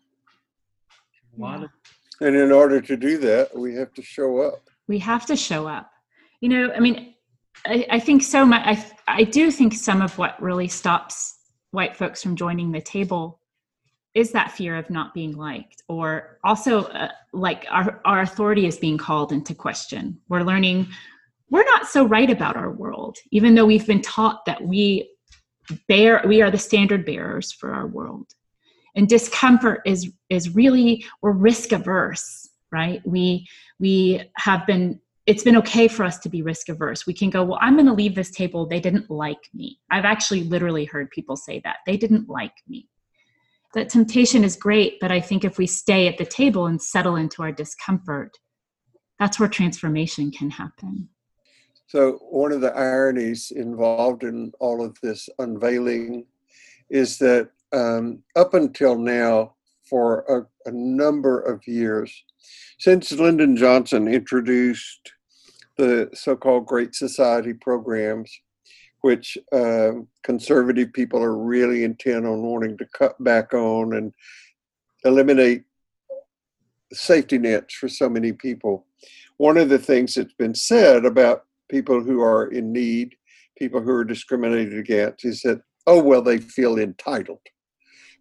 [1.37, 1.65] Yeah.
[2.21, 4.69] And in order to do that, we have to show up.
[4.87, 5.91] We have to show up.
[6.41, 7.15] You know, I mean,
[7.65, 11.37] I, I think so much, I, I do think some of what really stops
[11.71, 13.39] white folks from joining the table
[14.15, 18.77] is that fear of not being liked, or also uh, like our, our authority is
[18.77, 20.19] being called into question.
[20.27, 20.87] We're learning
[21.51, 25.09] we're not so right about our world, even though we've been taught that we
[25.87, 28.27] bear we are the standard bearers for our world.
[28.95, 33.01] And discomfort is is really we're risk averse, right?
[33.05, 33.47] We
[33.79, 37.05] we have been it's been okay for us to be risk averse.
[37.05, 38.65] We can go, well, I'm going to leave this table.
[38.65, 39.79] They didn't like me.
[39.91, 41.77] I've actually literally heard people say that.
[41.85, 42.89] They didn't like me.
[43.75, 47.15] That temptation is great, but I think if we stay at the table and settle
[47.15, 48.39] into our discomfort,
[49.19, 51.09] that's where transformation can happen.
[51.89, 56.27] So, one of the ironies involved in all of this unveiling
[56.91, 59.55] is that um, up until now,
[59.89, 62.23] for a, a number of years,
[62.77, 65.13] since Lyndon Johnson introduced
[65.77, 68.31] the so called Great Society programs,
[69.01, 74.13] which um conservative people are really intent on wanting to cut back on and
[75.05, 75.63] eliminate
[76.93, 78.85] safety nets for so many people.
[79.37, 83.15] One of the things that's been said about people who are in need,
[83.57, 87.39] people who are discriminated against, is that, oh, well, they feel entitled.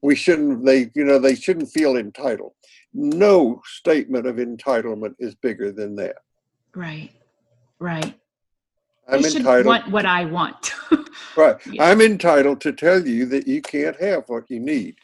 [0.02, 2.52] We shouldn't, they, you know, they shouldn't feel entitled.
[2.94, 6.16] No statement of entitlement is bigger than that.
[6.74, 7.10] Right.
[7.78, 8.14] Right.
[9.08, 9.66] I'm entitled.
[9.66, 10.72] want what I want,
[11.36, 11.56] Right.
[11.66, 11.84] Yeah.
[11.84, 14.96] I'm entitled to tell you that you can't have what you need.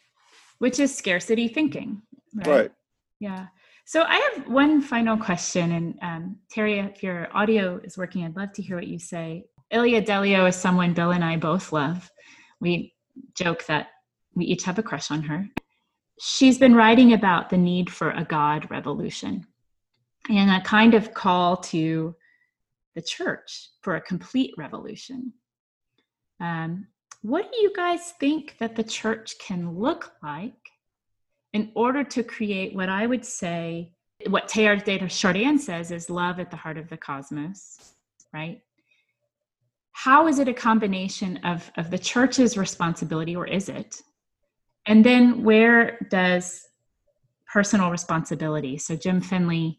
[0.59, 2.03] which is scarcity thinking.
[2.35, 2.47] Right.
[2.47, 2.73] Right.
[3.21, 3.47] Yeah.
[3.87, 8.37] So I have one final question, and um, Terry, if your audio is working, I'd
[8.37, 9.45] love to hear what you say.
[9.71, 12.11] Ilia Delio is someone Bill and I both love.
[12.61, 12.95] We
[13.35, 13.89] joke that
[14.35, 15.47] we each have a crush on her.
[16.19, 19.47] She's been writing about the need for a God revolution
[20.31, 22.15] and a kind of call to
[22.95, 25.33] the church for a complete revolution.
[26.41, 26.87] Um,
[27.23, 30.64] what do you guys think that the church can look like
[31.55, 33.93] in order to create what I would say,
[34.29, 37.95] what Teilhard de Chardin says is love at the heart of the cosmos,
[38.35, 38.61] right?
[39.93, 44.03] How is it a combination of, of the church's responsibility, or is it?
[44.87, 46.61] And then where does
[47.51, 48.77] personal responsibility?
[48.77, 49.79] So Jim Finley,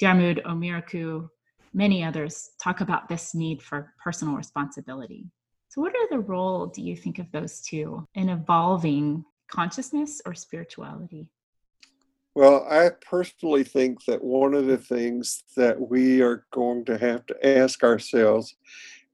[0.00, 1.28] Diarmuid O'Murchu,
[1.72, 5.30] many others talk about this need for personal responsibility.
[5.68, 10.34] So, what are the role, do you think, of those two in evolving consciousness or
[10.34, 11.28] spirituality?
[12.34, 17.24] Well, I personally think that one of the things that we are going to have
[17.26, 18.56] to ask ourselves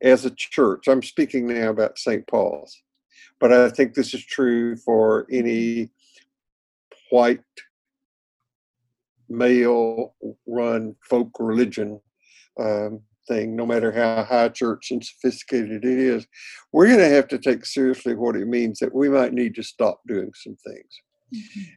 [0.02, 2.26] as a church, I'm speaking now about St.
[2.26, 2.80] Paul's,
[3.38, 5.90] but I think this is true for any
[7.10, 7.40] white
[9.28, 10.14] male
[10.46, 12.00] run folk religion
[12.58, 16.26] um, thing, no matter how high church and sophisticated it is.
[16.72, 19.62] We're going to have to take seriously what it means that we might need to
[19.62, 21.00] stop doing some things.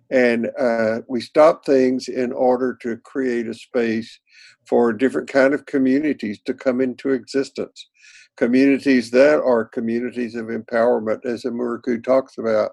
[0.10, 4.20] And uh, we stop things in order to create a space
[4.68, 7.88] for different kind of communities to come into existence.
[8.36, 12.72] Communities that are communities of empowerment as O'Murchu talks about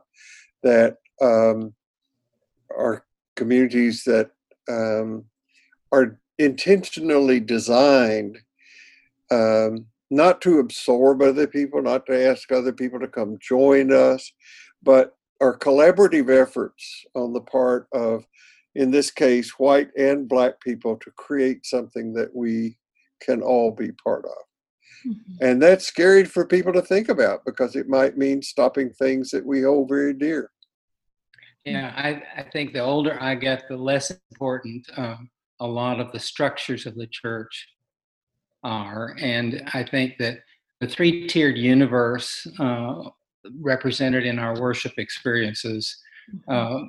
[0.63, 1.75] that um,
[2.75, 3.05] are
[3.37, 4.31] communities that
[4.71, 5.25] um,
[5.93, 8.39] are intentionally designed
[9.31, 14.33] um, not to absorb other people not to ask other people to come join us
[14.83, 18.27] but are collaborative efforts on the part of,
[18.75, 22.77] in this case, white and black people to create something that we
[23.21, 25.11] can all be part of.
[25.11, 25.39] Mhm.
[25.41, 29.45] And that's scary for people to think about because it might mean stopping things that
[29.45, 30.51] we hold very dear.
[31.65, 36.11] Yeah, I, I think the older I get, the less important um, a lot of
[36.13, 37.69] the structures of the church
[38.63, 39.17] are.
[39.21, 40.41] And I think that
[40.81, 43.11] the three tiered universe uh,
[43.61, 45.97] represented in our worship experiences
[46.49, 46.81] uh,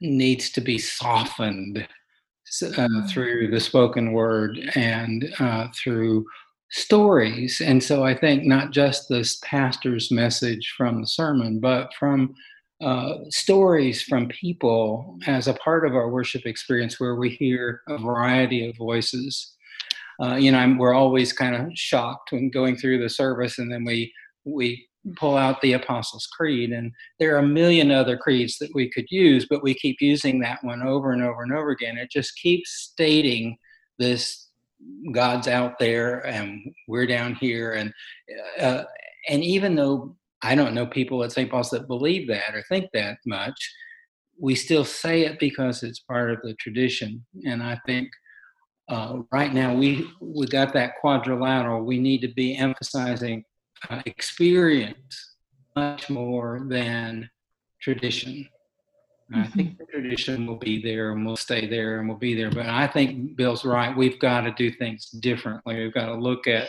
[0.00, 1.86] needs to be softened
[2.76, 6.24] uh, through the spoken word and uh, through
[6.70, 7.60] stories.
[7.60, 12.34] And so I think not just this pastor's message from the sermon, but from
[12.80, 17.96] uh, stories from people as a part of our worship experience where we hear a
[17.96, 19.53] variety of voices.
[20.22, 23.72] Uh, you know, I'm, we're always kind of shocked when going through the service, and
[23.72, 24.12] then we
[24.44, 24.86] we
[25.16, 29.06] pull out the Apostles' Creed, and there are a million other creeds that we could
[29.10, 31.98] use, but we keep using that one over and over and over again.
[31.98, 33.58] It just keeps stating
[33.98, 34.48] this
[35.12, 37.92] God's out there and we're down here, and
[38.60, 38.84] uh,
[39.28, 41.50] and even though I don't know people at St.
[41.50, 43.72] Paul's that believe that or think that much,
[44.40, 48.08] we still say it because it's part of the tradition, and I think.
[48.88, 51.84] Uh, right now, we we got that quadrilateral.
[51.84, 53.44] We need to be emphasizing
[53.88, 55.36] uh, experience
[55.74, 57.30] much more than
[57.80, 58.48] tradition.
[59.32, 59.40] Mm-hmm.
[59.40, 62.50] I think the tradition will be there and we'll stay there and we'll be there.
[62.50, 63.96] But I think Bill's right.
[63.96, 65.82] We've got to do things differently.
[65.82, 66.68] We've got to look at,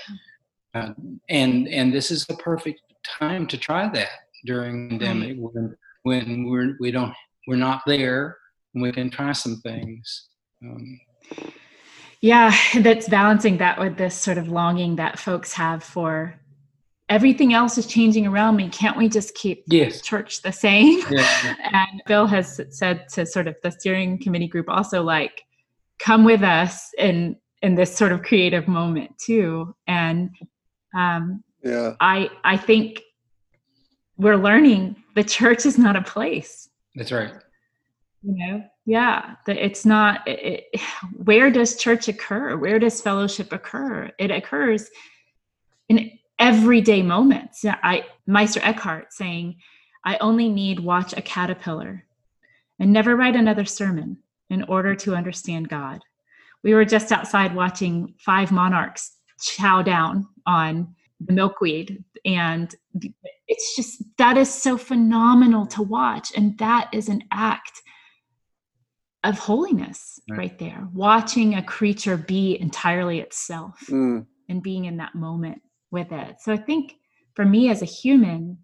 [0.74, 0.94] uh,
[1.30, 4.10] and and this is the perfect time to try that
[4.46, 7.14] during pandemic when when we're we don't
[7.48, 8.38] we're not there
[8.74, 10.30] and we can try some things.
[10.64, 11.00] Um,
[12.26, 16.36] yeah, that's balancing that with this sort of longing that folks have for
[17.08, 18.68] everything else is changing around me.
[18.70, 20.02] Can't we just keep yes.
[20.02, 21.02] church the same?
[21.12, 21.56] Yeah.
[21.72, 25.44] and Bill has said to sort of the steering committee group also like,
[26.00, 29.76] come with us in in this sort of creative moment too.
[29.88, 30.32] And
[30.96, 33.02] um, yeah, I I think
[34.18, 36.70] we're learning the church is not a place.
[36.96, 37.34] That's right.
[38.24, 40.28] You know, yeah, it's not.
[40.28, 40.82] It, it,
[41.24, 42.56] where does church occur?
[42.56, 44.12] Where does fellowship occur?
[44.20, 44.90] It occurs
[45.90, 47.66] in everyday moments.
[47.66, 49.56] I Meister Eckhart saying,
[50.04, 52.06] I only need watch a caterpillar
[52.80, 54.18] and never write another sermon
[54.50, 56.02] in order to understand God.
[56.64, 62.74] We were just outside watching five monarchs chow down on the milkweed and
[63.48, 67.82] it's just that is so phenomenal to watch and that is an act
[69.26, 74.26] of holiness right, right there watching a creature be entirely itself mm.
[74.50, 75.62] and being in that moment
[75.92, 76.36] with it.
[76.40, 76.96] So I think
[77.34, 78.58] for me as a human,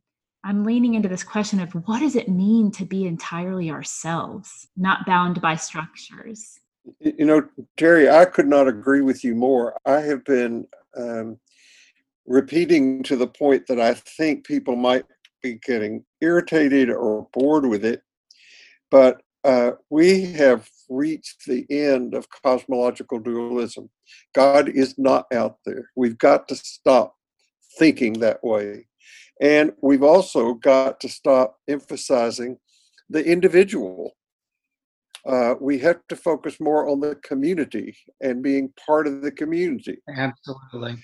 [0.43, 5.05] I'm leaning into this question of what does it mean to be entirely ourselves, not
[5.05, 6.59] bound by structures?
[6.99, 7.47] You know,
[7.77, 9.77] Terry, I could not agree with you more.
[9.85, 11.37] I have been um,
[12.25, 15.05] repeating to the point that I think people might
[15.43, 18.01] be getting irritated or bored with it,
[18.89, 23.89] but uh, we have reached the end of cosmological dualism.
[24.33, 25.89] God is not out there.
[25.95, 27.15] We've got to stop
[27.79, 28.87] thinking that way.
[29.39, 32.57] And we've also got to stop emphasizing
[33.09, 34.15] the individual.
[35.25, 39.97] Uh, we have to focus more on the community and being part of the community.
[40.15, 41.03] Absolutely.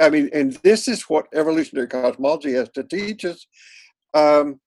[0.00, 3.46] I mean, and this is what evolutionary cosmology has to teach us.
[4.12, 4.60] Um,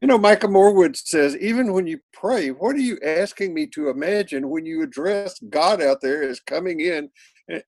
[0.00, 3.88] you know, Michael Morwood says, even when you pray, what are you asking me to
[3.88, 7.10] imagine when you address God out there as coming in,
[7.50, 7.60] eh,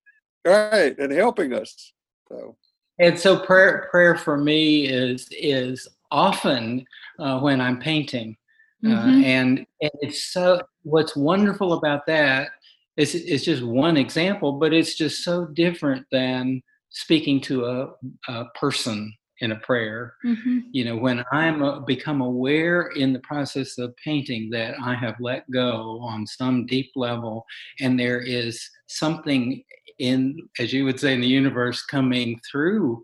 [0.45, 1.93] right, and helping us?
[2.29, 2.57] So
[2.99, 6.85] and so prayer prayer for me is is often
[7.18, 8.37] uh, when I'm painting,
[8.85, 9.25] uh, mm-hmm.
[9.25, 12.51] and, and it's so what's wonderful about that
[12.97, 17.89] is it's just one example, but it's just so different than speaking to a,
[18.29, 20.14] a person in a prayer.
[20.24, 20.61] Mm-hmm.
[20.72, 25.16] You know, when I'm a, become aware in the process of painting that I have
[25.20, 27.45] let go on some deep level,
[27.80, 29.62] and there is something
[29.99, 33.03] in, as you would say, in the universe coming through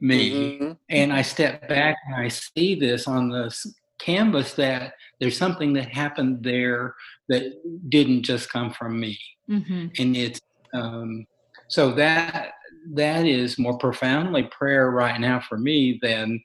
[0.00, 0.58] me.
[0.58, 0.72] Mm-hmm.
[0.90, 3.54] And I step back and I see this on the
[3.98, 6.94] canvas that there's something that happened there
[7.28, 7.52] that
[7.88, 9.18] didn't just come from me.
[9.50, 9.86] Mm-hmm.
[9.98, 10.40] And it's,
[10.72, 11.26] um,
[11.68, 12.52] so that
[12.94, 16.40] that is more profoundly prayer right now for me than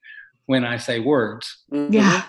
[0.45, 1.63] when I say words.
[1.71, 1.93] Mm-hmm.
[1.93, 2.23] Yeah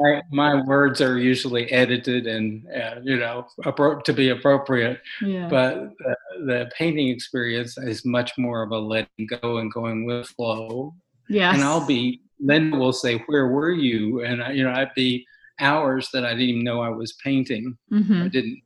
[0.00, 5.48] my, my words are usually edited and uh, you know appro- to be appropriate yeah.
[5.48, 10.26] but the, the, painting experience is much more of a letting go and going with
[10.28, 10.94] flow
[11.28, 14.94] yeah and i'll be then will say where were you and I, you know i'd
[14.94, 15.26] be
[15.60, 18.22] hours that i didn't even know i was painting mm-hmm.
[18.22, 18.60] i didn't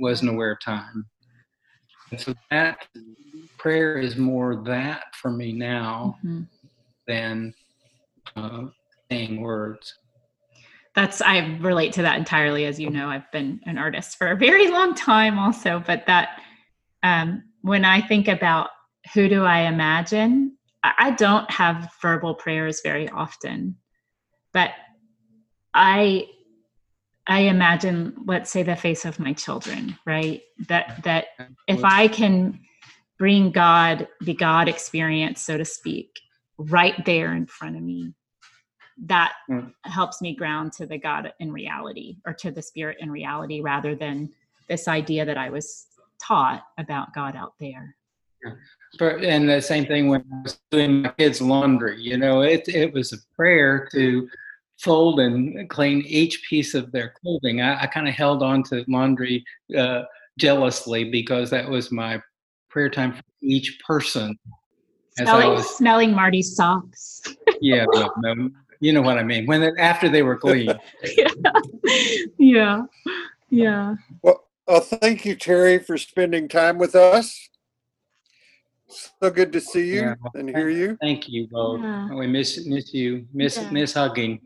[0.00, 1.06] wasn't aware of time
[2.12, 2.86] and so that
[3.58, 6.42] prayer is more that for me now mm-hmm.
[7.08, 7.54] than
[8.36, 8.66] uh,
[9.10, 9.94] saying words.
[10.94, 12.66] That's i relate to that entirely.
[12.66, 16.40] As you know i've been an artist for a very long time also but that
[17.02, 18.68] um, when i think about
[19.14, 23.76] who do i imagine i don't have verbal prayers very often.
[24.52, 24.70] But
[25.72, 26.26] i
[27.26, 30.42] I imagine, let's say, the face of my children, right?
[30.68, 31.26] That that
[31.68, 32.60] if I can
[33.18, 36.20] bring God, the God experience, so to speak,
[36.58, 38.12] right there in front of me,
[39.04, 39.72] that mm.
[39.84, 43.94] helps me ground to the God in reality or to the spirit in reality rather
[43.94, 44.30] than
[44.68, 45.86] this idea that I was
[46.20, 47.96] taught about God out there.
[48.98, 52.68] But, and the same thing when I was doing my kids' laundry, you know, it,
[52.68, 54.28] it was a prayer to
[54.82, 57.60] fold and clean each piece of their clothing.
[57.60, 59.44] I, I kind of held on to laundry
[59.76, 60.02] uh,
[60.38, 62.20] jealously because that was my
[62.68, 64.36] prayer time for each person.
[65.16, 67.22] Smelling, was, smelling Marty's socks.
[67.60, 69.46] yeah, no, no, you know what I mean.
[69.46, 70.66] When after they were clean.
[71.16, 71.28] yeah.
[72.38, 72.82] yeah,
[73.50, 73.94] yeah.
[74.22, 77.48] Well, well, thank you, Terry, for spending time with us.
[78.88, 80.98] So good to see you yeah, and hear you.
[81.00, 81.80] Thank you both.
[81.80, 82.12] Yeah.
[82.14, 83.26] We miss miss you.
[83.32, 83.70] Miss yeah.
[83.70, 84.40] miss hugging.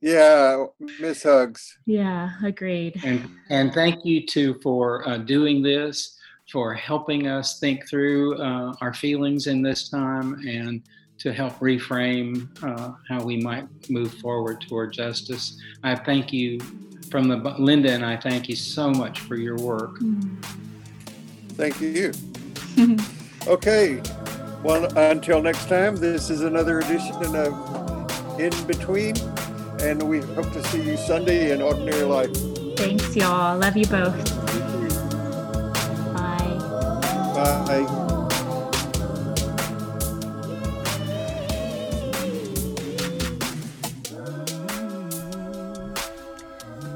[0.00, 0.66] Yeah,
[1.00, 1.76] miss hugs.
[1.86, 3.00] Yeah, agreed.
[3.04, 6.16] And and thank you too for uh, doing this,
[6.52, 10.82] for helping us think through uh, our feelings in this time, and
[11.18, 15.60] to help reframe uh, how we might move forward toward justice.
[15.82, 16.60] I thank you
[17.10, 19.98] from the Linda and I thank you so much for your work.
[19.98, 20.44] Mm.
[21.50, 22.12] Thank you.
[23.46, 24.00] okay.
[24.62, 29.14] Well, until next time, this is another edition of In Between,
[29.80, 32.34] and we hope to see you Sunday in Ordinary Life.
[32.76, 33.58] Thanks, y'all.
[33.58, 34.16] Love you both.
[36.14, 36.58] Bye.
[37.34, 38.08] Bye.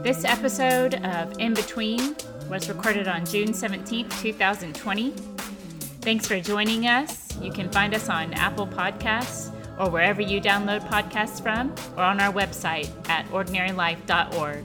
[0.03, 2.17] This episode of In Between
[2.51, 5.11] was recorded on June 17th, 2020.
[6.01, 7.41] Thanks for joining us.
[7.41, 9.52] You can find us on Apple Podcasts
[9.83, 14.65] or wherever you download podcasts from, or on our website at ordinarylife.org.